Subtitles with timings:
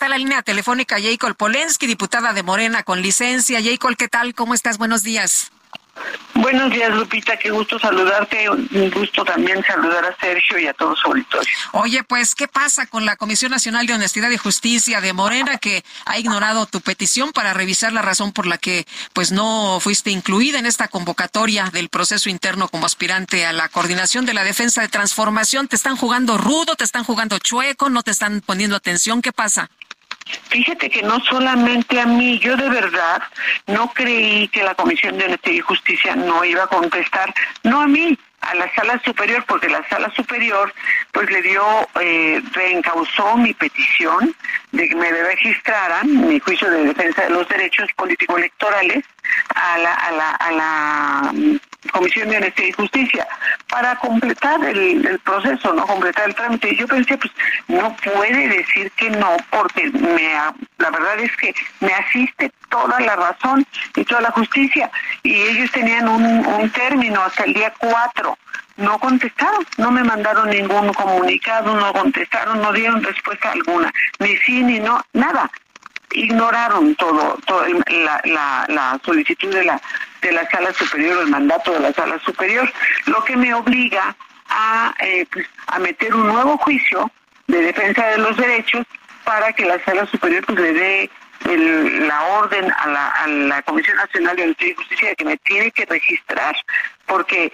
[0.00, 3.60] Está la línea telefónica Jacob Polensky, diputada de Morena con licencia.
[3.62, 4.34] Jacob, ¿qué tal?
[4.34, 4.78] ¿Cómo estás?
[4.78, 5.52] Buenos días.
[6.32, 7.36] Buenos días, Lupita.
[7.36, 8.48] Qué gusto saludarte.
[8.48, 11.52] Un gusto también saludar a Sergio y a todos su auditorio.
[11.72, 15.84] Oye, pues, ¿qué pasa con la Comisión Nacional de Honestidad y Justicia de Morena que
[16.06, 20.58] ha ignorado tu petición para revisar la razón por la que, pues, no fuiste incluida
[20.58, 24.88] en esta convocatoria del proceso interno como aspirante a la coordinación de la defensa de
[24.88, 25.68] transformación?
[25.68, 26.74] ¿Te están jugando rudo?
[26.74, 27.90] ¿Te están jugando chueco?
[27.90, 29.20] ¿No te están poniendo atención?
[29.20, 29.68] ¿Qué pasa?
[30.48, 33.22] Fíjate que no solamente a mí, yo de verdad
[33.66, 37.32] no creí que la Comisión de Honestidad y Justicia no iba a contestar,
[37.62, 40.72] no a mí, a la sala superior, porque la sala superior
[41.12, 41.62] pues le dio,
[42.00, 44.34] eh, reencausó mi petición
[44.72, 49.04] de que me registraran mi juicio de defensa de los derechos político-electorales
[49.54, 51.32] a la, a la, a la
[51.92, 53.26] Comisión de Honestidad y Justicia
[53.68, 56.70] para completar el, proceso, no completar el trámite.
[56.70, 57.32] Y yo pensé, pues
[57.68, 60.34] no puede decir que no, porque me,
[60.78, 64.90] la verdad es que me asiste toda la razón y toda la justicia.
[65.22, 68.38] Y ellos tenían un, un término hasta el día 4
[68.76, 74.62] no contestaron, no me mandaron ningún comunicado, no contestaron, no dieron respuesta alguna, ni sí
[74.62, 75.50] ni no, nada
[76.12, 79.80] ignoraron todo, todo la, la, la, solicitud de la
[80.22, 82.70] de la sala superior, el mandato de la sala superior,
[83.06, 84.14] lo que me obliga
[84.48, 87.10] a, eh, pues, a meter un nuevo juicio
[87.46, 88.86] de defensa de los derechos
[89.24, 91.10] para que la sala superior pues, le dé
[91.46, 95.86] la orden a la, a la Comisión Nacional de Justicia de que me tiene que
[95.86, 96.54] registrar,
[97.06, 97.50] porque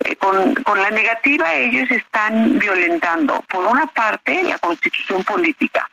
[0.00, 5.88] eh, con, con la negativa ellos están violentando, por una parte, la constitución política,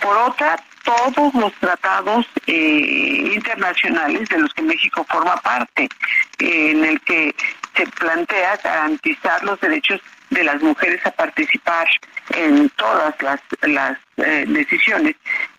[0.00, 0.56] por otra,
[0.88, 5.86] todos los tratados eh, internacionales de los que México forma parte,
[6.38, 7.34] en el que
[7.76, 10.00] se plantea garantizar los derechos
[10.30, 11.86] de las mujeres a participar
[12.30, 15.14] en todas las, eh, decisiones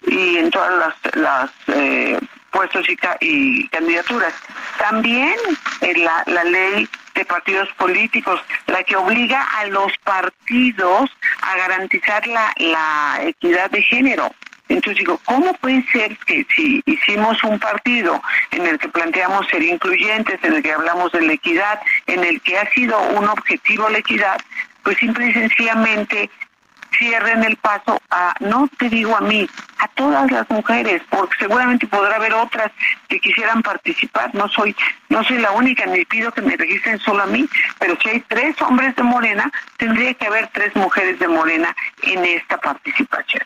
[0.07, 2.19] y en todas las, las eh,
[2.49, 2.87] puestos
[3.21, 4.33] y, candidaturas.
[4.79, 5.35] También
[5.97, 11.11] la, ley de partidos políticos, la que obliga a los partidos
[11.41, 14.33] a garantizar la equidad de género.
[14.69, 18.21] Entonces digo, ¿cómo puede ser que si hicimos un partido
[18.51, 22.39] en el que planteamos ser incluyentes, en el que hablamos de la equidad, en el
[22.41, 24.39] que ha sido un objetivo la equidad,
[24.83, 26.29] pues simple y sencillamente
[26.97, 31.87] cierren el paso a, no te digo a mí, a todas las mujeres, porque seguramente
[31.87, 32.71] podrá haber otras
[33.07, 34.75] que quisieran participar, no soy,
[35.09, 37.47] no soy la única, ni pido que me registren solo a mí,
[37.79, 42.25] pero si hay tres hombres de Morena, tendría que haber tres mujeres de Morena en
[42.25, 43.43] esta participación.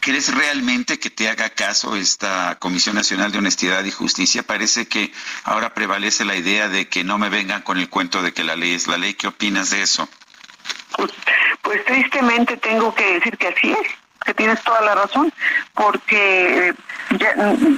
[0.00, 4.42] ¿Crees realmente que te haga caso esta Comisión Nacional de Honestidad y Justicia?
[4.42, 5.12] Parece que
[5.44, 8.56] ahora prevalece la idea de que no me vengan con el cuento de que la
[8.56, 9.14] ley es la ley.
[9.14, 10.08] ¿Qué opinas de eso?
[10.96, 11.12] Pues,
[11.62, 13.88] pues tristemente tengo que decir que así es
[14.24, 15.32] que tienes toda la razón,
[15.74, 16.74] porque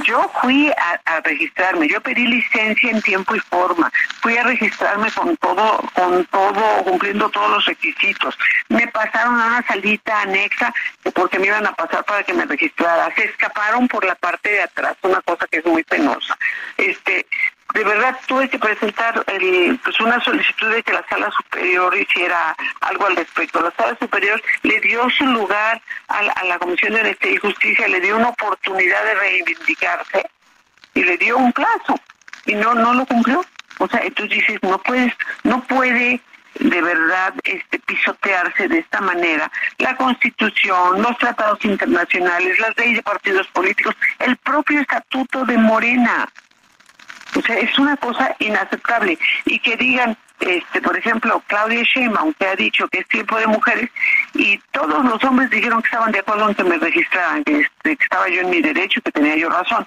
[0.05, 5.37] yo fui a, registrarme, yo pedí licencia en tiempo y forma, fui a registrarme con
[5.37, 8.37] todo, con todo, cumpliendo todos los requisitos.
[8.69, 10.73] Me pasaron a una salita anexa
[11.15, 13.15] porque me iban a pasar para que me registrara.
[13.15, 16.37] Se escaparon por la parte de atrás, una cosa que es muy penosa.
[16.77, 17.27] Este,
[17.83, 22.55] de verdad tuve que presentar el, pues una solicitud de que la sala superior hiciera
[22.81, 23.61] algo al respecto.
[23.61, 28.01] La sala superior le dio su lugar a la, Comisión de Honestidad y Justicia, le
[28.01, 30.25] dio una oportunidad de reivindicarse
[30.95, 31.99] y le dio un plazo
[32.47, 33.45] y no no lo cumplió.
[33.79, 35.13] O sea, entonces dices, no puedes,
[35.43, 36.21] no puede
[36.61, 43.03] de verdad este pisotearse de esta manera la Constitución, los tratados internacionales, las leyes de
[43.03, 46.29] partidos políticos, el propio estatuto de Morena.
[47.35, 49.19] O sea, es una cosa inaceptable.
[49.45, 53.47] Y que digan, este, por ejemplo, Claudia Sheinbaum, que ha dicho que es tiempo de
[53.47, 53.91] mujeres,
[54.35, 57.97] y todos los hombres dijeron que estaban de acuerdo en que me registraran, que, este,
[57.97, 59.87] que estaba yo en mi derecho, que tenía yo razón.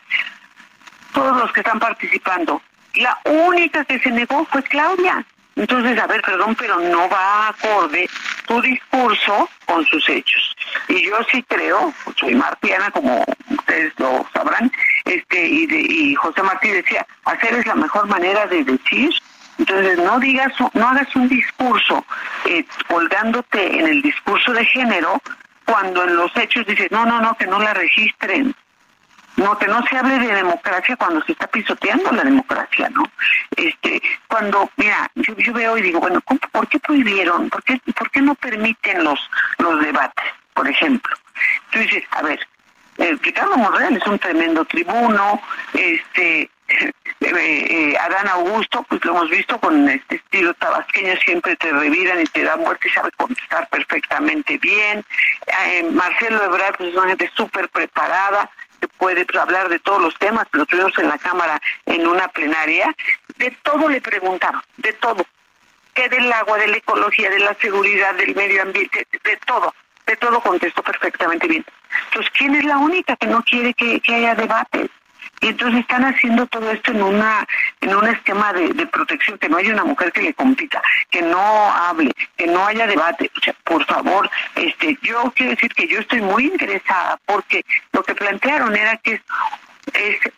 [1.14, 2.62] Todos los que están participando.
[2.96, 5.26] La única que se negó fue Claudia.
[5.56, 8.10] Entonces, a ver, perdón, pero no va acorde
[8.46, 10.56] tu discurso con sus hechos.
[10.90, 14.70] Y yo sí creo, soy martiana, como ustedes lo sabrán,
[15.66, 19.14] y, de, y José Martí decía, hacer es la mejor manera de decir
[19.58, 22.06] Entonces, no digas, no hagas un discurso
[22.46, 25.22] eh, colgándote en el discurso de género
[25.66, 28.56] cuando en los hechos dices, no, no, no, que no la registren.
[29.38, 33.04] No, que no se hable de democracia cuando se está pisoteando la democracia, ¿no?
[33.58, 37.50] Este, cuando, mira, yo, yo veo y digo, bueno, ¿por qué prohibieron?
[37.50, 39.20] ¿Por qué, ¿Por qué no permiten los,
[39.58, 41.14] los debates, por ejemplo?
[41.70, 42.40] Tú dices, a ver,
[42.98, 45.42] eh, Ricardo Monreal es un tremendo tribuno,
[45.74, 51.72] este, eh, eh, Adán Augusto, pues lo hemos visto con este estilo tabasqueño, siempre te
[51.72, 55.04] reviran y te dan muerte y sabe contestar perfectamente bien.
[55.68, 58.50] Eh, Marcelo Ebrard pues, es una gente súper preparada,
[58.80, 62.28] que puede pues, hablar de todos los temas, lo tuvimos en la Cámara en una
[62.30, 62.94] plenaria,
[63.38, 65.26] de todo le preguntaron, de todo.
[65.94, 69.74] Que del agua, de la ecología, de la seguridad, del medio ambiente, de, todo,
[70.06, 71.66] de todo contestó perfectamente bien.
[72.08, 74.90] Entonces, ¿quién es la única que no quiere que, haya debate?
[75.42, 77.46] y entonces están haciendo todo esto en una
[77.82, 81.74] en un esquema de, protección que no haya una mujer que le compita que no
[81.74, 86.00] hable que no haya debate o sea por favor este yo quiero decir que yo
[86.00, 89.22] estoy muy interesada porque lo que plantearon era que es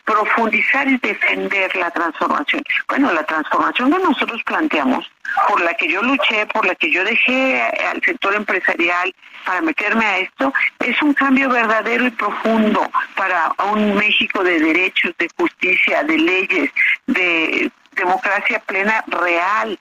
[0.04, 2.62] profundizar y defender la transformación.
[2.88, 5.10] Bueno, la transformación que nosotros planteamos,
[5.48, 7.60] por la que yo luché, por la que yo dejé
[7.90, 9.14] al sector empresarial
[9.44, 15.14] para meterme a esto, es un cambio verdadero y profundo para un México de derechos,
[15.18, 16.70] de justicia, de leyes,
[17.06, 19.78] de democracia plena real.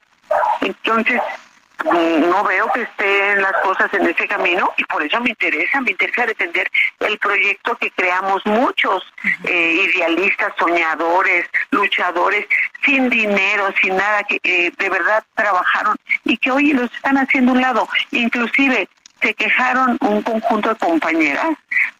[0.62, 1.22] Entonces,
[1.86, 5.92] no veo que estén las cosas en ese camino y por eso me interesa, me
[5.92, 6.70] interesa defender
[7.00, 9.04] el proyecto que creamos muchos
[9.44, 12.46] eh, idealistas, soñadores, luchadores,
[12.84, 17.52] sin dinero, sin nada, que eh, de verdad trabajaron y que hoy los están haciendo
[17.52, 17.88] un lado.
[18.12, 18.90] Inclusive
[19.22, 21.50] se quejaron un conjunto de compañeras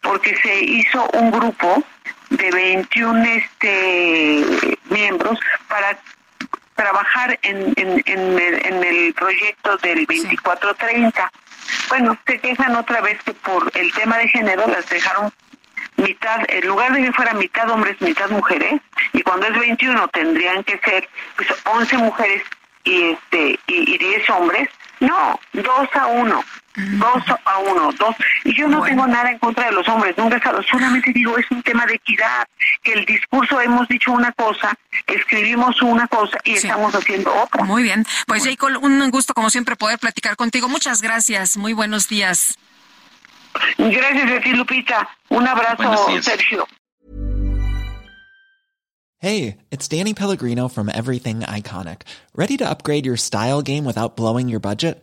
[0.02, 1.82] porque se hizo un grupo
[2.30, 4.44] de 21 este,
[4.90, 5.38] miembros
[5.68, 5.98] para
[6.78, 11.30] trabajar en, en, en, el, proyecto del 2430.
[11.88, 15.32] Bueno, se quejan otra vez que por el tema de género las dejaron
[15.96, 18.80] mitad, en lugar de que fuera mitad hombres, mitad mujeres,
[19.12, 22.42] y cuando es 21 tendrían que ser pues 11 mujeres
[22.84, 24.68] y este y, y 10 hombres,
[25.00, 26.44] no, dos a uno
[26.74, 28.14] dos a uno, dos.
[28.44, 31.62] Y yo no tengo nada en contra de los hombres, nunca solamente digo, es un
[31.62, 32.46] tema de equidad,
[32.82, 34.74] que el discurso hemos dicho una cosa,
[35.06, 37.64] escribimos una cosa y estamos haciendo otra.
[37.64, 40.68] Muy bien, pues Jacob, un gusto como siempre poder platicar contigo.
[40.68, 42.58] Muchas gracias, muy buenos días.
[43.76, 45.08] Gracias a ti, Lupita.
[45.30, 46.66] Un abrazo, Sergio.
[49.20, 52.02] Hey, it's Danny Pellegrino from Everything Iconic.
[52.36, 55.02] ¿Ready to upgrade your style game without blowing your budget?